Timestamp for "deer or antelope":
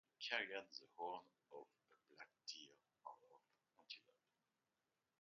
2.47-4.17